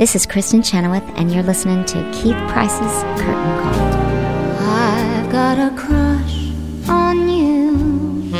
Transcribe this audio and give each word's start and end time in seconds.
This 0.00 0.16
is 0.16 0.26
Kristin 0.26 0.64
Chenoweth, 0.64 1.04
and 1.16 1.30
you're 1.30 1.42
listening 1.42 1.84
to 1.84 2.10
Keith 2.14 2.38
Price's 2.48 3.02
Curtain 3.20 3.60
Call. 3.60 3.92
I've 4.62 5.30
got 5.30 5.58
a 5.58 5.76
crush 5.76 6.52
on 6.88 7.28
you, 7.28 8.32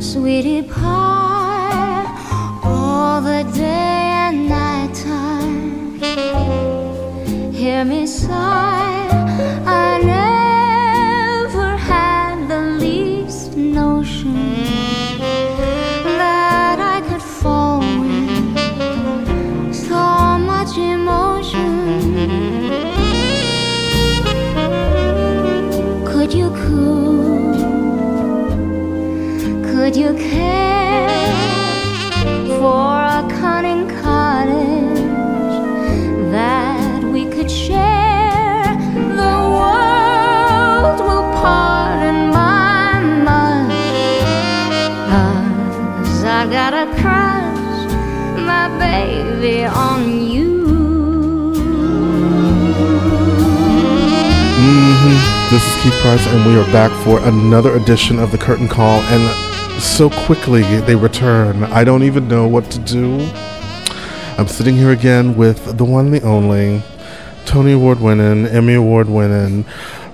sweetie 0.00 0.62
pie, 0.62 2.06
all 2.62 3.20
the 3.22 3.42
day 3.52 4.12
and 4.28 4.48
night 4.48 4.94
time. 4.94 6.00
Hear 7.52 7.84
me 7.84 8.06
sigh, 8.06 9.08
I 9.66 9.98
baby, 48.84 49.64
on 49.64 50.20
you. 50.20 50.64
Mm-hmm. 54.60 55.54
This 55.54 55.64
is 55.66 55.82
Keith 55.82 56.00
Price, 56.02 56.26
and 56.26 56.46
we 56.46 56.58
are 56.58 56.66
back 56.72 56.92
for 57.04 57.18
another 57.26 57.76
edition 57.76 58.18
of 58.18 58.30
the 58.30 58.38
Curtain 58.38 58.68
Call. 58.68 59.00
And 59.02 59.82
so 59.82 60.10
quickly 60.10 60.62
they 60.80 60.96
return, 60.96 61.64
I 61.64 61.84
don't 61.84 62.02
even 62.02 62.28
know 62.28 62.46
what 62.46 62.70
to 62.72 62.78
do. 62.78 63.20
I'm 64.36 64.48
sitting 64.48 64.76
here 64.76 64.90
again 64.90 65.36
with 65.36 65.78
the 65.78 65.84
one, 65.84 66.10
the 66.10 66.22
only, 66.22 66.82
Tony 67.46 67.72
Award 67.72 68.00
winning, 68.00 68.46
Emmy 68.46 68.74
Award 68.74 69.08
winning, 69.08 69.64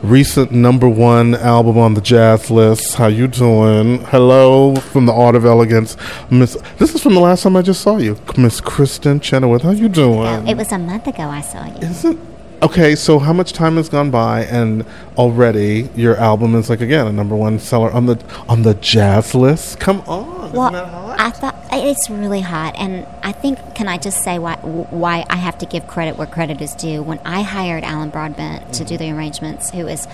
recent 0.02 0.50
number 0.50 0.88
one 0.88 1.34
album 1.34 1.78
on 1.78 1.94
the 1.94 2.00
jazz 2.00 2.50
list. 2.50 2.94
How 2.94 3.06
you 3.06 3.28
doing? 3.28 3.98
Hello 4.04 4.74
from 4.76 5.06
the 5.06 5.12
Art 5.12 5.34
of 5.34 5.44
Elegance, 5.44 5.96
Miss. 6.30 6.56
This 6.78 6.94
is 6.94 7.02
from 7.02 7.14
the 7.14 7.20
last 7.20 7.42
time 7.42 7.56
I 7.56 7.62
just 7.62 7.82
saw 7.82 7.98
you, 7.98 8.16
Miss 8.36 8.60
Kristin 8.60 9.20
Chenoweth. 9.20 9.62
How 9.62 9.70
you 9.70 9.88
doing? 9.88 10.26
Oh, 10.26 10.44
it 10.46 10.56
was 10.56 10.72
a 10.72 10.78
month 10.78 11.06
ago 11.06 11.24
I 11.24 11.40
saw 11.40 11.66
you. 11.66 11.76
Isn't 11.88 12.18
okay? 12.62 12.94
So 12.94 13.18
how 13.18 13.32
much 13.32 13.52
time 13.52 13.76
has 13.76 13.88
gone 13.88 14.10
by, 14.10 14.44
and 14.44 14.84
already 15.16 15.90
your 15.94 16.16
album 16.16 16.54
is 16.54 16.70
like 16.70 16.80
again 16.80 17.06
a 17.06 17.12
number 17.12 17.36
one 17.36 17.58
seller 17.58 17.90
on 17.90 18.06
the 18.06 18.22
on 18.48 18.62
the 18.62 18.74
jazz 18.74 19.34
list? 19.34 19.80
Come 19.80 20.00
on, 20.02 20.39
Well, 20.52 20.74
isn't 20.74 20.84
that 20.84 20.88
hot? 20.88 21.20
I 21.20 21.30
thought 21.30 21.56
it's 21.72 22.10
really 22.10 22.40
hot, 22.40 22.74
and 22.76 23.06
I 23.22 23.32
think 23.32 23.74
can 23.74 23.88
I 23.88 23.98
just 23.98 24.22
say 24.22 24.38
why 24.38 24.56
why 24.56 25.24
I 25.28 25.36
have 25.36 25.58
to 25.58 25.66
give 25.66 25.86
credit 25.86 26.16
where 26.16 26.26
credit 26.26 26.60
is 26.60 26.74
due. 26.74 27.02
When 27.02 27.18
I 27.24 27.42
hired 27.42 27.84
Alan 27.84 28.10
Broadbent 28.10 28.72
to 28.74 28.84
do 28.84 28.96
the 28.96 29.10
arrangements, 29.10 29.70
who 29.70 29.86
is 29.86 30.06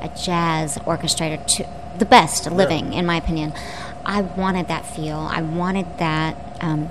a 0.00 0.08
jazz 0.08 0.78
orchestrator, 0.78 1.44
to 1.56 1.66
the 1.98 2.06
best 2.06 2.50
living 2.50 2.92
in 2.92 3.04
my 3.04 3.16
opinion, 3.16 3.52
I 4.04 4.22
wanted 4.22 4.68
that 4.68 4.86
feel. 4.86 5.18
I 5.18 5.42
wanted 5.42 5.98
that. 5.98 6.36
Um, 6.60 6.90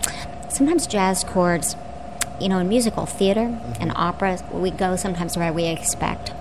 sometimes 0.49 0.87
jazz 0.87 1.23
chords, 1.23 1.75
you 2.39 2.49
know, 2.49 2.59
in 2.59 2.67
musical 2.69 3.05
theater 3.05 3.59
and 3.79 3.91
opera, 3.95 4.39
we 4.51 4.71
go 4.71 4.95
sometimes 4.95 5.37
where 5.37 5.53
we 5.53 5.65
expect. 5.65 6.31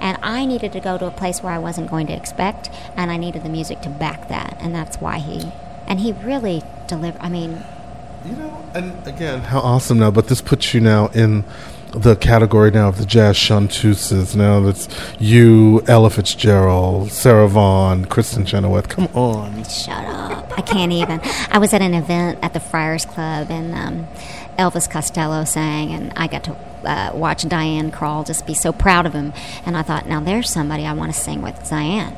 And 0.00 0.16
I 0.22 0.46
needed 0.46 0.72
to 0.72 0.80
go 0.80 0.96
to 0.96 1.06
a 1.06 1.10
place 1.10 1.42
where 1.42 1.52
I 1.52 1.58
wasn't 1.58 1.90
going 1.90 2.06
to 2.06 2.14
expect, 2.14 2.70
and 2.96 3.10
I 3.10 3.16
needed 3.18 3.42
the 3.42 3.50
music 3.50 3.82
to 3.82 3.90
back 3.90 4.28
that, 4.28 4.56
and 4.60 4.74
that's 4.74 4.96
why 4.96 5.18
he, 5.18 5.52
and 5.90 6.00
he 6.00 6.12
really 6.12 6.62
delivered. 6.86 7.20
I 7.20 7.28
mean, 7.28 7.62
You 8.24 8.32
know, 8.36 8.64
and 8.74 9.06
again, 9.06 9.40
how 9.40 9.58
awesome 9.60 9.98
now! 9.98 10.10
But 10.10 10.28
this 10.28 10.40
puts 10.40 10.72
you 10.72 10.80
now 10.80 11.08
in 11.08 11.44
the 11.92 12.14
category 12.14 12.70
now 12.70 12.88
of 12.88 12.98
the 12.98 13.04
jazz 13.04 13.36
chanteuses. 13.36 14.36
Now 14.36 14.60
that's 14.60 14.88
you, 15.18 15.82
Ella 15.88 16.08
Fitzgerald, 16.10 17.10
Sarah 17.10 17.48
Vaughan, 17.48 18.06
Kristin 18.06 18.46
Chenoweth. 18.46 18.88
Come 18.88 19.08
on, 19.14 19.64
shut 19.64 20.04
up! 20.04 20.56
I 20.56 20.62
can't 20.62 20.92
even. 20.92 21.20
I 21.50 21.58
was 21.58 21.74
at 21.74 21.82
an 21.82 21.94
event 21.94 22.38
at 22.42 22.52
the 22.54 22.60
Friars 22.60 23.04
Club, 23.04 23.50
and 23.50 23.74
um, 23.74 24.06
Elvis 24.58 24.88
Costello 24.88 25.44
sang, 25.44 25.90
and 25.90 26.12
I 26.16 26.28
got 26.28 26.44
to 26.44 26.56
uh, 26.84 27.10
watch 27.14 27.48
Diane 27.48 27.90
Krall 27.90 28.24
just 28.24 28.46
be 28.46 28.54
so 28.54 28.72
proud 28.72 29.06
of 29.06 29.12
him. 29.12 29.32
And 29.66 29.76
I 29.76 29.82
thought, 29.82 30.06
now 30.06 30.20
there's 30.20 30.48
somebody 30.50 30.86
I 30.86 30.92
want 30.92 31.12
to 31.12 31.18
sing 31.18 31.42
with, 31.42 31.68
Diane. 31.68 32.16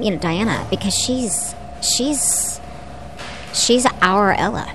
You 0.00 0.10
know, 0.10 0.18
Diana, 0.18 0.66
because 0.70 0.94
she's 0.94 1.54
she's 1.80 2.53
she's 3.54 3.86
our 4.02 4.32
Ella. 4.32 4.72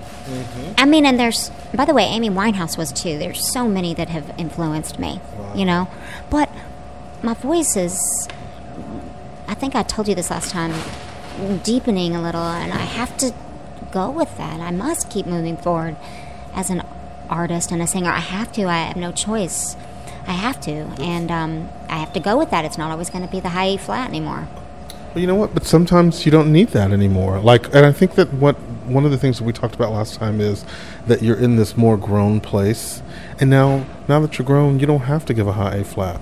I 0.77 0.85
mean, 0.85 1.05
and 1.05 1.19
there's, 1.19 1.49
by 1.73 1.85
the 1.85 1.93
way, 1.93 2.03
Amy 2.03 2.29
Winehouse 2.29 2.77
was 2.77 2.91
too. 2.91 3.17
There's 3.17 3.51
so 3.51 3.67
many 3.67 3.93
that 3.95 4.09
have 4.09 4.33
influenced 4.37 4.99
me, 4.99 5.21
you 5.55 5.65
know. 5.65 5.87
But 6.29 6.49
my 7.23 7.33
voice 7.33 7.75
is, 7.75 8.27
I 9.47 9.55
think 9.55 9.75
I 9.75 9.83
told 9.83 10.07
you 10.07 10.15
this 10.15 10.29
last 10.29 10.51
time, 10.51 10.73
deepening 11.63 12.15
a 12.15 12.21
little, 12.21 12.41
and 12.41 12.71
I 12.71 12.77
have 12.77 13.17
to 13.17 13.33
go 13.91 14.11
with 14.11 14.37
that. 14.37 14.59
I 14.59 14.71
must 14.71 15.09
keep 15.09 15.25
moving 15.25 15.57
forward 15.57 15.95
as 16.53 16.69
an 16.69 16.83
artist 17.29 17.71
and 17.71 17.81
a 17.81 17.87
singer. 17.87 18.11
I 18.11 18.19
have 18.19 18.51
to. 18.53 18.65
I 18.65 18.79
have 18.79 18.97
no 18.97 19.11
choice. 19.11 19.75
I 20.27 20.33
have 20.33 20.61
to, 20.61 20.71
and 21.01 21.31
um, 21.31 21.69
I 21.87 21.97
have 21.97 22.13
to 22.13 22.19
go 22.19 22.37
with 22.37 22.51
that. 22.51 22.65
It's 22.65 22.77
not 22.77 22.91
always 22.91 23.09
going 23.09 23.25
to 23.25 23.31
be 23.31 23.39
the 23.39 23.49
high 23.49 23.69
E 23.69 23.77
flat 23.77 24.09
anymore. 24.09 24.47
Well, 25.13 25.21
you 25.21 25.27
know 25.27 25.35
what? 25.35 25.55
But 25.55 25.65
sometimes 25.65 26.23
you 26.25 26.31
don't 26.31 26.51
need 26.51 26.67
that 26.69 26.91
anymore. 26.91 27.39
Like, 27.39 27.73
and 27.73 27.83
I 27.83 27.91
think 27.91 28.13
that 28.13 28.31
what 28.31 28.55
one 28.89 29.05
of 29.05 29.11
the 29.11 29.17
things 29.17 29.37
that 29.37 29.43
we 29.43 29.53
talked 29.53 29.75
about 29.75 29.91
last 29.91 30.15
time 30.15 30.41
is 30.41 30.65
that 31.07 31.21
you're 31.21 31.37
in 31.37 31.55
this 31.55 31.77
more 31.77 31.97
grown 31.97 32.39
place, 32.39 33.01
and 33.39 33.49
now 33.49 33.85
now 34.07 34.19
that 34.19 34.37
you're 34.37 34.45
grown, 34.45 34.79
you 34.79 34.85
don't 34.85 35.01
have 35.01 35.25
to 35.25 35.33
give 35.33 35.47
a 35.47 35.53
high 35.53 35.75
A 35.75 35.83
flat. 35.83 36.19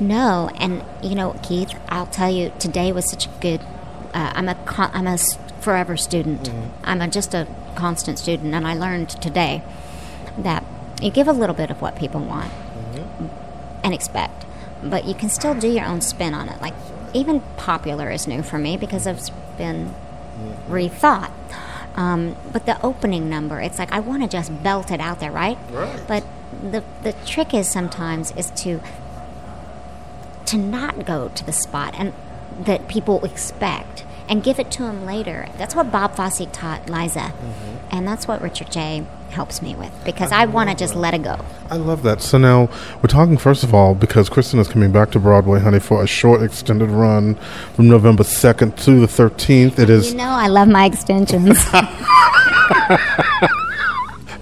No, 0.00 0.50
and 0.56 0.82
you 1.02 1.14
know, 1.14 1.38
Keith, 1.42 1.72
I'll 1.88 2.06
tell 2.06 2.30
you, 2.30 2.52
today 2.58 2.92
was 2.92 3.08
such 3.10 3.26
a 3.26 3.30
good. 3.40 3.60
Uh, 4.14 4.32
I'm 4.34 4.48
a 4.48 4.54
con- 4.54 4.90
I'm 4.92 5.06
a 5.06 5.18
forever 5.60 5.96
student. 5.96 6.44
Mm-hmm. 6.44 6.84
I'm 6.84 7.00
a, 7.02 7.08
just 7.08 7.34
a 7.34 7.46
constant 7.76 8.18
student, 8.18 8.54
and 8.54 8.66
I 8.66 8.74
learned 8.74 9.10
today 9.10 9.62
that 10.38 10.64
you 11.02 11.10
give 11.10 11.28
a 11.28 11.32
little 11.32 11.54
bit 11.54 11.70
of 11.70 11.80
what 11.80 11.96
people 11.96 12.20
want 12.20 12.50
mm-hmm. 12.50 13.26
and 13.84 13.94
expect, 13.94 14.44
but 14.82 15.04
you 15.04 15.14
can 15.14 15.28
still 15.28 15.54
do 15.54 15.68
your 15.68 15.84
own 15.84 16.00
spin 16.00 16.34
on 16.34 16.48
it. 16.48 16.60
Like 16.60 16.74
even 17.14 17.40
popular 17.56 18.10
is 18.10 18.26
new 18.26 18.42
for 18.42 18.58
me 18.58 18.76
because 18.76 19.06
it's 19.06 19.30
been 19.56 19.86
mm-hmm. 19.86 20.72
rethought. 20.72 21.32
Um, 21.96 22.36
but 22.52 22.66
the 22.66 22.80
opening 22.82 23.28
number, 23.28 23.60
it's 23.60 23.78
like 23.78 23.92
I 23.92 24.00
want 24.00 24.22
to 24.22 24.28
just 24.28 24.62
belt 24.62 24.90
it 24.90 25.00
out 25.00 25.20
there, 25.20 25.32
right? 25.32 25.58
Right. 25.70 26.02
But 26.06 26.24
the 26.62 26.84
the 27.02 27.12
trick 27.24 27.54
is 27.54 27.68
sometimes 27.68 28.32
is 28.32 28.50
to 28.62 28.80
to 30.46 30.56
not 30.56 31.04
go 31.04 31.28
to 31.34 31.44
the 31.44 31.52
spot 31.52 31.94
and 31.96 32.12
that 32.58 32.88
people 32.88 33.24
expect 33.24 34.04
and 34.30 34.44
give 34.44 34.58
it 34.60 34.70
to 34.70 34.84
him 34.84 35.04
later. 35.04 35.48
That's 35.58 35.74
what 35.74 35.90
Bob 35.90 36.14
Fosse 36.14 36.46
taught 36.52 36.88
Liza, 36.88 37.18
mm-hmm. 37.18 37.94
and 37.94 38.06
that's 38.08 38.28
what 38.28 38.40
Richard 38.40 38.70
Jay 38.70 39.04
helps 39.30 39.60
me 39.60 39.74
with 39.74 39.92
because 40.04 40.32
I, 40.32 40.46
want 40.46 40.70
to 40.70 40.76
just 40.76 40.94
let 40.94 41.14
it 41.14 41.22
go. 41.22 41.44
I 41.68 41.76
love 41.76 42.02
that. 42.04 42.22
So 42.22 42.38
now 42.38 42.68
we're 42.96 43.08
talking 43.08 43.36
first 43.36 43.62
of 43.62 43.74
all 43.74 43.94
because 43.94 44.30
Kristin 44.30 44.58
is 44.58 44.68
coming 44.68 44.92
back 44.92 45.10
to 45.12 45.20
Broadway, 45.20 45.60
honey, 45.60 45.80
for 45.80 46.02
a 46.02 46.06
short 46.06 46.42
extended 46.42 46.90
run 46.90 47.34
from 47.74 47.88
November 47.88 48.24
second 48.24 48.78
to 48.78 49.00
the 49.00 49.08
thirteenth. 49.08 49.78
It 49.78 49.90
is 49.90 50.12
You 50.12 50.18
know, 50.18 50.30
I 50.30 50.46
love 50.46 50.68
my 50.68 50.84
extensions. 50.84 51.58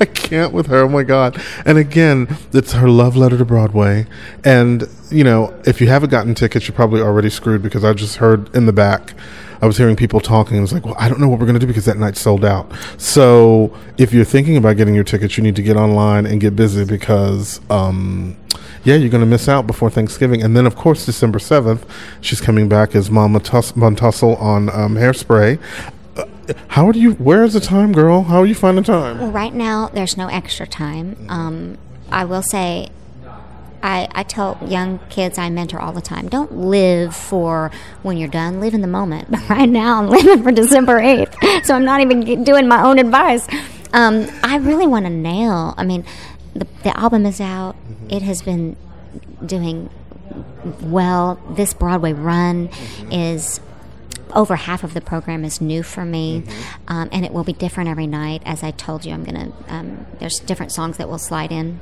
I 0.00 0.04
can't 0.04 0.52
with 0.52 0.66
her. 0.66 0.84
Oh 0.84 0.88
my 0.88 1.02
god! 1.02 1.42
And 1.64 1.76
again, 1.76 2.36
it's 2.52 2.72
her 2.72 2.88
love 2.88 3.16
letter 3.16 3.36
to 3.38 3.44
Broadway. 3.44 4.06
And 4.44 4.88
you 5.10 5.24
know, 5.24 5.58
if 5.66 5.80
you 5.80 5.88
haven't 5.88 6.10
gotten 6.10 6.34
tickets, 6.34 6.68
you're 6.68 6.74
probably 6.74 7.00
already 7.00 7.30
screwed 7.30 7.62
because 7.62 7.84
I 7.84 7.94
just 7.94 8.16
heard 8.16 8.54
in 8.54 8.66
the 8.66 8.72
back. 8.72 9.14
I 9.60 9.66
was 9.66 9.76
hearing 9.76 9.96
people 9.96 10.20
talking 10.20 10.54
and 10.54 10.62
was 10.62 10.72
like, 10.72 10.84
well, 10.84 10.94
I 10.98 11.08
don't 11.08 11.20
know 11.20 11.28
what 11.28 11.38
we're 11.38 11.46
going 11.46 11.58
to 11.58 11.60
do 11.60 11.66
because 11.66 11.84
that 11.86 11.96
night 11.98 12.16
sold 12.16 12.44
out. 12.44 12.70
So 12.96 13.76
if 13.96 14.12
you're 14.12 14.24
thinking 14.24 14.56
about 14.56 14.76
getting 14.76 14.94
your 14.94 15.04
tickets, 15.04 15.36
you 15.36 15.42
need 15.42 15.56
to 15.56 15.62
get 15.62 15.76
online 15.76 16.26
and 16.26 16.40
get 16.40 16.54
busy 16.54 16.84
because, 16.84 17.60
um, 17.70 18.36
yeah, 18.84 18.94
you're 18.94 19.10
going 19.10 19.20
to 19.22 19.26
miss 19.26 19.48
out 19.48 19.66
before 19.66 19.90
Thanksgiving. 19.90 20.42
And 20.42 20.56
then, 20.56 20.66
of 20.66 20.76
course, 20.76 21.04
December 21.04 21.38
7th, 21.38 21.82
she's 22.20 22.40
coming 22.40 22.68
back 22.68 22.94
as 22.94 23.10
Mama 23.10 23.40
Tuss- 23.40 23.72
on 23.76 23.94
um, 24.70 24.94
Hairspray. 24.94 25.58
Uh, 26.16 26.24
how 26.68 26.92
do 26.92 27.00
you, 27.00 27.12
where 27.14 27.42
is 27.44 27.54
the 27.54 27.60
time, 27.60 27.92
girl? 27.92 28.22
How 28.22 28.40
are 28.40 28.46
you 28.46 28.54
finding 28.54 28.84
time? 28.84 29.18
Well, 29.18 29.32
right 29.32 29.54
now, 29.54 29.88
there's 29.88 30.16
no 30.16 30.28
extra 30.28 30.66
time. 30.66 31.26
Um, 31.28 31.78
I 32.10 32.24
will 32.24 32.42
say, 32.42 32.88
I, 33.82 34.08
I 34.12 34.22
tell 34.24 34.58
young 34.66 34.98
kids 35.08 35.38
I 35.38 35.50
mentor 35.50 35.78
all 35.80 35.92
the 35.92 36.00
time 36.00 36.28
don't 36.28 36.52
live 36.56 37.14
for 37.14 37.70
when 38.02 38.16
you're 38.16 38.28
done, 38.28 38.60
live 38.60 38.74
in 38.74 38.80
the 38.80 38.86
moment. 38.88 39.30
But 39.30 39.48
right 39.50 39.68
now, 39.68 39.98
I'm 40.02 40.08
living 40.08 40.42
for 40.42 40.50
December 40.52 41.00
8th. 41.00 41.64
So 41.64 41.74
I'm 41.74 41.84
not 41.84 42.00
even 42.00 42.42
doing 42.44 42.66
my 42.68 42.82
own 42.82 42.98
advice. 42.98 43.46
Um, 43.92 44.26
I 44.42 44.56
really 44.58 44.86
want 44.86 45.06
to 45.06 45.10
nail. 45.10 45.74
I 45.76 45.84
mean, 45.84 46.04
the, 46.54 46.66
the 46.82 46.96
album 46.98 47.24
is 47.26 47.40
out. 47.40 47.74
Mm-hmm. 47.76 48.10
It 48.10 48.22
has 48.22 48.42
been 48.42 48.76
doing 49.44 49.88
well. 50.82 51.40
This 51.50 51.72
Broadway 51.74 52.12
run 52.12 52.68
Mm-hmm. 52.68 53.12
is 53.12 53.60
over 54.34 54.56
half 54.56 54.84
of 54.84 54.92
the 54.92 55.00
program 55.00 55.42
is 55.44 55.60
new 55.60 55.82
for 55.82 56.04
me, 56.04 56.42
Mm-hmm. 56.42 56.92
um, 56.92 57.08
and 57.12 57.24
it 57.24 57.32
will 57.32 57.44
be 57.44 57.54
different 57.54 57.88
every 57.88 58.06
night. 58.06 58.42
As 58.44 58.62
I 58.62 58.72
told 58.72 59.06
you, 59.06 59.14
I'm 59.14 59.24
gonna. 59.24 59.52
Um, 59.68 60.06
there's 60.18 60.38
different 60.40 60.72
songs 60.72 60.98
that 60.98 61.08
will 61.08 61.18
slide 61.18 61.50
in. 61.52 61.80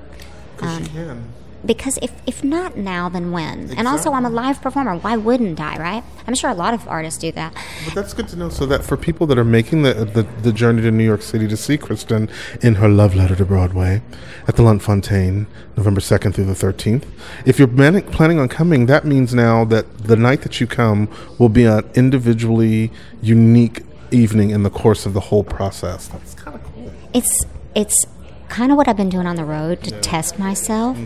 Can. 0.58 1.32
Because 1.64 1.98
if, 2.00 2.12
if 2.26 2.44
not 2.44 2.76
now, 2.76 3.08
then 3.08 3.32
when? 3.32 3.70
And 3.76 3.88
also, 3.88 4.12
I'm 4.12 4.24
a 4.24 4.30
live 4.30 4.62
performer. 4.62 4.96
Why 4.96 5.16
wouldn't 5.16 5.60
I, 5.60 5.76
right? 5.78 6.04
I'm 6.26 6.34
sure 6.34 6.50
a 6.50 6.54
lot 6.54 6.74
of 6.74 6.86
artists 6.86 7.18
do 7.18 7.32
that. 7.32 7.54
But 7.84 7.94
that's 7.94 8.12
good 8.14 8.28
to 8.28 8.36
know. 8.36 8.50
So 8.50 8.66
that 8.66 8.84
for 8.84 8.96
people 8.96 9.26
that 9.28 9.38
are 9.38 9.44
making 9.44 9.82
the, 9.82 9.94
the 9.94 10.22
the 10.42 10.52
journey 10.52 10.82
to 10.82 10.90
New 10.90 11.04
York 11.04 11.22
City 11.22 11.48
to 11.48 11.56
see 11.56 11.76
Kristin 11.76 12.30
in 12.62 12.76
her 12.76 12.88
love 12.88 13.16
letter 13.16 13.34
to 13.36 13.44
Broadway 13.44 14.02
at 14.46 14.56
the 14.56 14.62
Lunt-Fontanne, 14.62 15.46
November 15.76 16.00
second 16.00 16.32
through 16.32 16.44
the 16.44 16.54
thirteenth. 16.54 17.06
If 17.46 17.58
you're 17.58 17.68
man- 17.68 18.02
planning 18.02 18.38
on 18.38 18.48
coming, 18.48 18.86
that 18.86 19.04
means 19.04 19.34
now 19.34 19.64
that 19.64 19.98
the 19.98 20.16
night 20.16 20.42
that 20.42 20.60
you 20.60 20.66
come 20.66 21.08
will 21.38 21.48
be 21.48 21.64
an 21.64 21.88
individually 21.94 22.92
unique 23.22 23.82
evening 24.12 24.50
in 24.50 24.62
the 24.62 24.70
course 24.70 25.04
of 25.06 25.14
the 25.14 25.20
whole 25.20 25.42
process. 25.42 26.06
That's 26.08 26.34
kind 26.34 26.54
of 26.54 26.62
cool. 26.62 26.92
it's 27.12 27.44
it's 27.74 28.06
kind 28.48 28.70
of 28.70 28.78
what 28.78 28.88
I've 28.88 28.96
been 28.96 29.08
doing 29.08 29.26
on 29.26 29.36
the 29.36 29.44
road 29.44 29.82
to 29.84 29.90
test 30.00 30.38
myself 30.38 30.98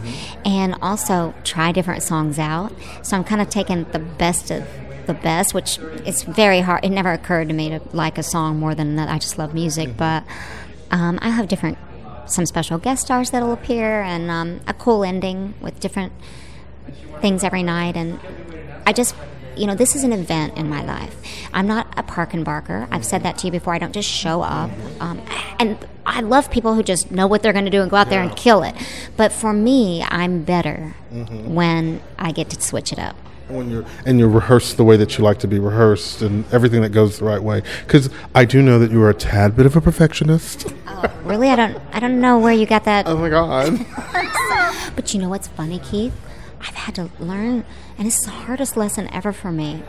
and 0.44 0.74
also 0.82 1.34
try 1.44 1.72
different 1.72 2.02
songs 2.02 2.38
out. 2.38 2.72
So 3.02 3.16
I'm 3.16 3.24
kind 3.24 3.40
of 3.40 3.48
taking 3.48 3.84
the 3.92 3.98
best 3.98 4.50
of 4.50 4.66
the 5.06 5.14
best, 5.14 5.54
which 5.54 5.78
is 6.06 6.22
very 6.22 6.60
hard. 6.60 6.84
It 6.84 6.90
never 6.90 7.12
occurred 7.12 7.48
to 7.48 7.54
me 7.54 7.70
to 7.70 7.80
like 7.92 8.18
a 8.18 8.22
song 8.22 8.58
more 8.58 8.74
than 8.74 8.96
that. 8.96 9.08
I 9.08 9.18
just 9.18 9.38
love 9.38 9.54
music, 9.54 9.96
but 9.96 10.24
um, 10.90 11.18
I 11.22 11.30
have 11.30 11.48
different 11.48 11.78
some 12.26 12.46
special 12.46 12.78
guest 12.78 13.02
stars 13.06 13.30
that'll 13.30 13.52
appear 13.52 14.02
and 14.02 14.30
um, 14.30 14.60
a 14.66 14.74
cool 14.74 15.02
ending 15.02 15.54
with 15.60 15.80
different 15.80 16.12
things 17.20 17.42
every 17.42 17.62
night 17.62 17.96
and 17.96 18.20
I 18.86 18.92
just 18.92 19.14
you 19.56 19.66
know 19.66 19.74
this 19.74 19.96
is 19.96 20.04
an 20.04 20.12
event 20.12 20.56
in 20.56 20.68
my 20.68 20.84
life 20.84 21.16
I'm 21.52 21.66
not 21.66 21.92
a 21.96 22.02
park 22.04 22.32
and 22.32 22.44
barker 22.44 22.86
I've 22.90 23.04
said 23.04 23.24
that 23.24 23.36
to 23.38 23.46
you 23.46 23.50
before 23.50 23.74
I 23.74 23.78
don't 23.78 23.92
just 23.92 24.08
show 24.08 24.42
up 24.42 24.70
um, 25.00 25.20
and 25.58 25.76
I 26.10 26.20
love 26.20 26.50
people 26.50 26.74
who 26.74 26.82
just 26.82 27.10
know 27.10 27.26
what 27.26 27.42
they're 27.42 27.52
going 27.52 27.64
to 27.64 27.70
do 27.70 27.82
and 27.82 27.90
go 27.90 27.96
out 27.96 28.10
there 28.10 28.22
and 28.22 28.34
kill 28.36 28.62
it. 28.62 28.74
But 29.16 29.32
for 29.32 29.52
me 29.52 30.04
I'm 30.08 30.42
better 30.42 30.94
mm-hmm. 31.12 31.54
when 31.54 32.02
I 32.18 32.32
get 32.32 32.50
to 32.50 32.60
switch 32.60 32.92
it 32.92 32.98
up. 32.98 33.16
When 33.48 33.70
you're 33.70 33.84
and 34.06 34.18
you're 34.18 34.28
rehearsed 34.28 34.76
the 34.76 34.84
way 34.84 34.96
that 34.96 35.18
you 35.18 35.24
like 35.24 35.38
to 35.40 35.48
be 35.48 35.58
rehearsed 35.58 36.22
and 36.22 36.44
everything 36.52 36.82
that 36.82 36.90
goes 36.90 37.18
the 37.18 37.24
right 37.24 37.42
way. 37.42 37.62
Because 37.86 38.08
i 38.34 38.44
do 38.44 38.62
know 38.62 38.78
that 38.78 38.92
you 38.92 39.02
are 39.02 39.10
a 39.10 39.14
tad 39.14 39.56
bit 39.56 39.66
of 39.66 39.74
a 39.74 39.80
perfectionist. 39.80 40.72
Oh, 40.86 41.12
really? 41.24 41.48
I 41.48 41.56
don't 41.56 41.80
I 41.92 41.98
don't 42.00 42.20
know 42.20 42.38
where 42.38 42.52
you 42.52 42.66
got 42.66 42.84
that. 42.84 43.06
Oh 43.08 43.16
my 43.16 43.28
god. 43.28 43.86
But 45.00 45.14
you 45.14 45.20
know 45.20 45.30
what's 45.30 45.48
funny, 45.48 45.78
Keith? 45.78 46.12
I've 46.60 46.74
had 46.74 46.94
to 46.96 47.10
learn, 47.18 47.64
and 47.96 48.06
it's 48.06 48.22
the 48.22 48.30
hardest 48.30 48.76
lesson 48.76 49.08
ever 49.12 49.32
for 49.32 49.50
me. 49.50 49.82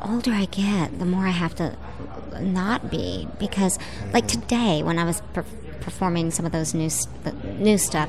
Older 0.00 0.32
I 0.32 0.46
get, 0.46 0.98
the 0.98 1.04
more 1.04 1.26
I 1.26 1.30
have 1.30 1.54
to 1.56 1.76
not 2.40 2.90
be 2.90 3.28
because, 3.38 3.78
like 4.12 4.26
mm-hmm. 4.26 4.40
today, 4.40 4.82
when 4.82 4.98
I 4.98 5.04
was 5.04 5.20
per- 5.32 5.44
performing 5.80 6.30
some 6.30 6.44
of 6.44 6.52
those 6.52 6.74
new 6.74 6.90
new 7.58 7.78
stuff, 7.78 8.08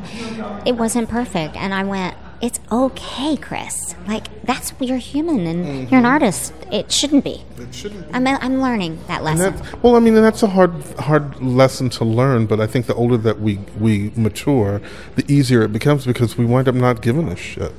it 0.65 0.73
wasn't 0.73 1.09
perfect, 1.09 1.55
and 1.55 1.73
I 1.73 1.83
went, 1.83 2.15
"It's 2.41 2.59
okay, 2.71 3.37
Chris. 3.37 3.95
Like 4.07 4.27
that's 4.43 4.73
you're 4.79 4.97
human 4.97 5.45
and 5.45 5.65
you're 5.65 5.75
an 5.75 5.87
mm-hmm. 5.87 6.05
artist. 6.05 6.53
It 6.71 6.91
shouldn't 6.91 7.23
be." 7.23 7.43
it 7.57 7.73
shouldn't 7.73 8.05
I'm 8.13 8.27
I'm 8.27 8.61
learning 8.61 8.99
that 9.07 9.23
lesson. 9.23 9.55
that's, 9.55 9.73
well, 9.83 9.95
I 9.95 9.99
mean, 9.99 10.15
and 10.15 10.23
that's 10.23 10.43
a 10.43 10.47
hard, 10.47 10.71
hard 10.99 11.41
lesson 11.41 11.89
to 11.91 12.05
learn. 12.05 12.45
But 12.45 12.59
I 12.59 12.67
think 12.67 12.85
the 12.85 12.95
older 12.95 13.17
that 13.17 13.39
we 13.39 13.59
we 13.79 14.11
mature, 14.15 14.81
the 15.15 15.25
easier 15.31 15.63
it 15.63 15.73
becomes 15.73 16.05
because 16.05 16.37
we 16.37 16.45
wind 16.45 16.67
up 16.67 16.75
not 16.75 17.01
giving 17.01 17.27
a 17.27 17.35
shit. 17.35 17.73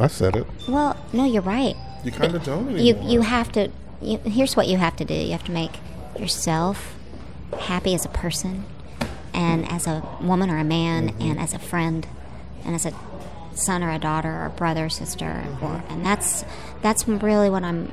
I 0.00 0.06
said 0.06 0.36
it. 0.36 0.46
Well, 0.68 0.96
no, 1.12 1.24
you're 1.24 1.42
right. 1.42 1.76
You 2.04 2.10
kind 2.10 2.34
of 2.34 2.44
don't 2.44 2.76
you 2.78 2.98
you 3.02 3.20
have 3.22 3.52
to 3.52 3.70
you, 4.02 4.18
here's 4.18 4.56
what 4.56 4.66
you 4.68 4.76
have 4.78 4.96
to 4.96 5.04
do. 5.04 5.14
You 5.14 5.32
have 5.32 5.44
to 5.44 5.52
make 5.52 5.72
yourself 6.18 6.94
happy 7.58 7.94
as 7.94 8.04
a 8.04 8.08
person 8.08 8.64
and 9.34 9.66
as 9.70 9.86
a 9.86 10.02
woman 10.20 10.50
or 10.50 10.58
a 10.58 10.64
man 10.64 11.08
Mm-hmm. 11.08 11.22
and 11.22 11.40
as 11.40 11.54
a 11.54 11.58
friend 11.58 12.06
and 12.64 12.74
as 12.74 12.84
a 12.86 12.92
son 13.54 13.82
or 13.82 13.90
a 13.90 13.98
daughter 13.98 14.30
or 14.30 14.46
a 14.46 14.50
brother 14.50 14.86
or 14.86 14.88
sister 14.88 15.44
or 15.60 15.82
and 15.88 16.04
that's 16.04 16.44
that's 16.80 17.06
really 17.06 17.50
what 17.50 17.62
i'm 17.62 17.86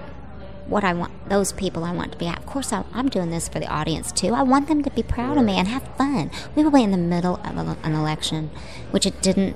what 0.68 0.84
i 0.86 0.94
want 0.94 1.12
those 1.30 1.52
people 1.54 1.84
i 1.84 1.92
want 1.92 2.12
to 2.14 2.18
be 2.18 2.28
of 2.28 2.46
course 2.46 2.72
I, 2.72 2.84
i'm 2.94 3.10
doing 3.10 3.30
this 3.30 3.50
for 3.50 3.60
the 3.60 3.68
audience 3.68 4.12
too. 4.14 4.34
I 4.34 4.44
want 4.44 4.68
them 4.70 4.84
to 4.84 4.90
be 4.92 5.04
proud 5.04 5.38
of 5.38 5.44
me 5.44 5.54
and 5.58 5.68
have 5.68 5.84
fun. 5.98 6.32
We 6.56 6.64
were 6.64 6.70
way 6.70 6.84
in 6.84 6.92
the 6.92 6.98
middle 6.98 7.36
of 7.44 7.58
a, 7.58 7.76
an 7.84 7.94
election 7.94 8.50
which 8.92 9.06
it 9.06 9.22
didn't 9.22 9.56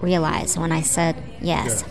realize 0.00 0.58
when 0.58 0.72
i 0.72 0.80
said 0.82 1.16
yes. 1.40 1.84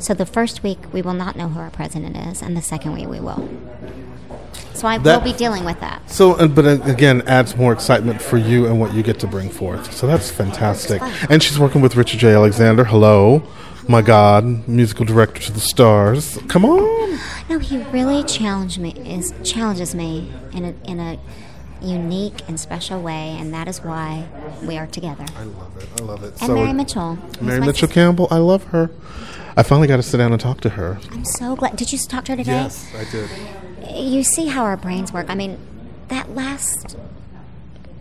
So 0.00 0.14
the 0.14 0.26
first 0.26 0.62
week 0.62 0.78
we 0.92 1.02
will 1.02 1.14
not 1.14 1.36
know 1.36 1.48
who 1.48 1.60
our 1.60 1.70
president 1.70 2.16
is, 2.16 2.40
and 2.42 2.56
the 2.56 2.62
second 2.62 2.94
week 2.94 3.06
we 3.08 3.20
will. 3.20 3.48
So 4.72 4.88
I 4.88 4.96
That- 4.98 5.22
will 5.22 5.32
be 5.32 5.36
dealing 5.36 5.64
with 5.64 5.78
that. 5.80 6.00
So, 6.10 6.32
uh, 6.34 6.46
but 6.46 6.64
uh, 6.64 6.78
again, 6.84 7.22
adds 7.26 7.54
more 7.56 7.72
excitement 7.72 8.22
for 8.22 8.38
you 8.38 8.66
and 8.66 8.80
what 8.80 8.94
you 8.94 9.02
get 9.02 9.18
to 9.20 9.26
bring 9.26 9.50
forth. 9.50 9.92
So 9.94 10.06
that's 10.06 10.30
fantastic. 10.30 11.02
And 11.28 11.42
she's 11.42 11.58
working 11.58 11.82
with 11.82 11.96
Richard 11.96 12.18
Jay-Alexander. 12.20 12.84
Hello, 12.84 13.42
my 13.88 14.00
God, 14.00 14.66
musical 14.66 15.04
director 15.04 15.42
to 15.42 15.52
the 15.52 15.60
stars. 15.60 16.38
Come 16.48 16.64
on. 16.64 17.18
No, 17.50 17.58
he 17.58 17.78
really 17.92 18.22
challenged 18.24 18.78
me. 18.78 18.92
Is 19.04 19.34
challenges 19.44 19.94
me 19.94 20.32
in 20.54 20.64
a 20.64 20.74
in 20.90 20.98
a 20.98 21.18
unique 21.82 22.42
and 22.48 22.58
special 22.58 23.00
way, 23.00 23.36
and 23.38 23.52
that 23.54 23.68
is 23.68 23.82
why 23.82 24.26
we 24.62 24.76
are 24.78 24.86
together. 24.86 25.24
I 25.36 25.44
love 25.44 25.76
it. 25.76 25.88
I 26.00 26.02
love 26.04 26.24
it. 26.24 26.42
And 26.42 26.54
Mary 26.54 26.72
Mitchell. 26.72 27.18
Mary 27.40 27.60
Mitchell 27.60 27.88
sis- 27.88 27.92
Campbell. 27.94 28.28
I 28.30 28.38
love 28.38 28.64
her. 28.64 28.90
I 29.56 29.62
finally 29.62 29.88
got 29.88 29.96
to 29.96 30.02
sit 30.02 30.18
down 30.18 30.32
and 30.32 30.40
talk 30.40 30.60
to 30.62 30.70
her. 30.70 30.98
I'm 31.10 31.24
so 31.24 31.56
glad. 31.56 31.76
Did 31.76 31.92
you 31.92 31.98
talk 31.98 32.24
to 32.26 32.32
her 32.32 32.36
today? 32.36 32.52
Yes, 32.52 32.92
I 32.94 33.04
did. 33.10 33.30
You 33.94 34.22
see 34.22 34.46
how 34.46 34.64
our 34.64 34.76
brains 34.76 35.12
work. 35.12 35.26
I 35.28 35.34
mean, 35.34 35.58
that 36.08 36.30
last. 36.34 36.96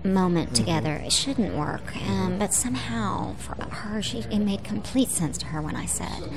Moment 0.03 0.55
together, 0.55 0.93
it 0.93 1.11
shouldn't 1.11 1.55
work. 1.55 1.95
Um, 2.07 2.39
but 2.39 2.53
somehow, 2.53 3.35
for 3.35 3.55
her, 3.65 4.01
she, 4.01 4.19
it 4.19 4.39
made 4.39 4.63
complete 4.63 5.09
sense 5.09 5.37
to 5.39 5.45
her 5.47 5.61
when 5.61 5.75
I 5.75 5.85
said, 5.85 6.29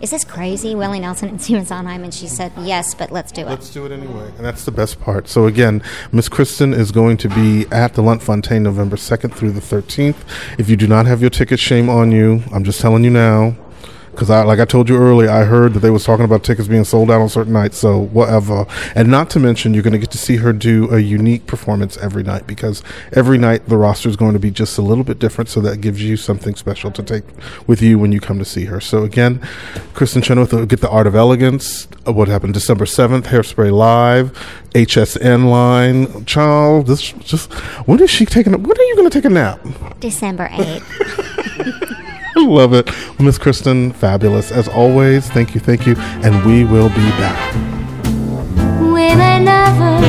Is 0.00 0.10
this 0.10 0.24
crazy, 0.24 0.74
Willie 0.74 1.00
Nelson 1.00 1.28
and 1.28 1.40
Stephen 1.42 1.64
Sondheim? 1.64 2.02
And 2.02 2.12
she 2.12 2.26
said, 2.26 2.52
Yes, 2.58 2.94
but 2.94 3.12
let's 3.12 3.30
do 3.30 3.42
it. 3.42 3.46
Let's 3.46 3.70
do 3.70 3.86
it 3.86 3.92
anyway. 3.92 4.32
And 4.36 4.44
that's 4.44 4.64
the 4.64 4.72
best 4.72 5.00
part. 5.00 5.28
So 5.28 5.46
again, 5.46 5.82
Miss 6.10 6.28
Kristin 6.28 6.76
is 6.76 6.90
going 6.90 7.16
to 7.18 7.28
be 7.28 7.66
at 7.70 7.94
the 7.94 8.02
Lunt-Fontanne 8.02 8.62
November 8.62 8.96
2nd 8.96 9.32
through 9.32 9.52
the 9.52 9.60
13th. 9.60 10.16
If 10.58 10.68
you 10.68 10.76
do 10.76 10.86
not 10.86 11.06
have 11.06 11.20
your 11.20 11.30
ticket, 11.30 11.60
shame 11.60 11.88
on 11.88 12.12
you. 12.12 12.42
I'm 12.52 12.64
just 12.64 12.80
telling 12.80 13.04
you 13.04 13.10
now. 13.10 13.56
Because 14.16 14.30
I, 14.30 14.44
like 14.44 14.60
I 14.60 14.64
told 14.64 14.88
you 14.88 14.96
earlier, 14.96 15.28
I 15.28 15.44
heard 15.44 15.74
that 15.74 15.80
they 15.80 15.90
was 15.90 16.02
talking 16.04 16.24
about 16.24 16.42
tickets 16.42 16.68
being 16.68 16.84
sold 16.84 17.10
out 17.10 17.20
on 17.20 17.28
certain 17.28 17.52
nights. 17.52 17.76
So 17.76 17.98
whatever. 17.98 18.64
And 18.94 19.10
not 19.10 19.28
to 19.30 19.38
mention, 19.38 19.74
you're 19.74 19.82
going 19.82 19.92
to 19.92 19.98
get 19.98 20.10
to 20.12 20.18
see 20.18 20.36
her 20.38 20.54
do 20.54 20.90
a 20.90 20.98
unique 21.00 21.46
performance 21.46 21.98
every 21.98 22.22
night 22.22 22.46
because 22.46 22.82
every 23.12 23.36
night 23.36 23.66
the 23.68 23.76
roster 23.76 24.08
is 24.08 24.16
going 24.16 24.32
to 24.32 24.38
be 24.38 24.50
just 24.50 24.78
a 24.78 24.82
little 24.82 25.04
bit 25.04 25.18
different. 25.18 25.50
So 25.50 25.60
that 25.60 25.82
gives 25.82 26.02
you 26.02 26.16
something 26.16 26.54
special 26.54 26.90
to 26.92 27.02
take 27.02 27.24
with 27.66 27.82
you 27.82 27.98
when 27.98 28.10
you 28.10 28.18
come 28.20 28.38
to 28.38 28.44
see 28.46 28.64
her. 28.64 28.80
So 28.80 29.02
again, 29.04 29.38
Kristin 29.92 30.24
Chenoweth 30.24 30.52
will 30.54 30.64
get 30.64 30.80
the 30.80 30.88
Art 30.88 31.06
of 31.06 31.14
Elegance. 31.14 31.86
uh, 32.08 32.12
What 32.14 32.28
happened 32.28 32.54
December 32.54 32.86
7th? 32.86 33.24
Hairspray 33.24 33.70
Live, 33.70 34.32
HSN 34.74 35.50
line. 35.50 36.24
Child, 36.24 36.86
this 36.86 37.12
just 37.12 37.52
when 37.86 38.00
is 38.02 38.08
she 38.10 38.24
taking? 38.24 38.54
a- 38.54 38.58
When 38.58 38.78
are 38.78 38.82
you 38.82 38.96
going 38.96 39.10
to 39.10 39.14
take 39.14 39.26
a 39.26 39.30
nap? 39.30 39.60
December 40.00 40.48
8th. 40.48 41.32
Love 42.46 42.74
it. 42.74 42.86
Miss 43.18 43.38
Kristin, 43.38 43.92
fabulous 43.92 44.52
as 44.52 44.68
always. 44.68 45.28
Thank 45.28 45.54
you, 45.54 45.60
thank 45.60 45.84
you, 45.84 45.96
and 46.22 46.44
we 46.46 46.64
will 46.64 46.88
be 46.90 47.10
back. 47.18 47.54
We 48.80 49.14
may 49.14 49.40
never, 49.40 50.00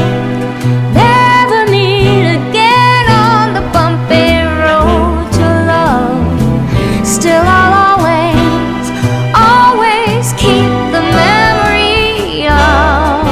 never 0.94 1.66
meet 1.72 2.30
again 2.30 3.10
on 3.10 3.54
the 3.54 3.62
bumpy 3.74 4.44
road 4.64 5.32
to 5.34 5.48
love. 5.66 7.06
Still, 7.06 7.44
I'll 7.44 7.98
always, 7.98 8.92
always 9.34 10.32
keep 10.34 10.70
the 10.94 11.02
memory 11.02 12.48
of 12.48 13.26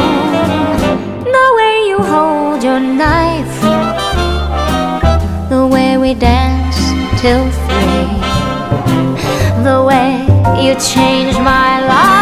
the 1.23 1.47
way 1.57 1.87
you 1.87 1.99
hold 1.99 2.63
your 2.63 2.79
knife, 2.79 3.61
the 5.49 5.67
way 5.67 5.97
we 5.97 6.15
dance 6.15 6.75
till 7.21 7.49
three, 7.51 8.14
you 10.65 10.73
changed 10.79 11.37
my 11.41 11.85
life. 11.85 12.14